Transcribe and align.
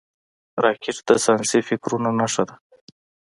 راکټ 0.63 0.97
د 1.07 1.09
ساینسي 1.23 1.59
فکرونو 1.67 2.09
نښه 2.19 2.43
ده 2.49 2.55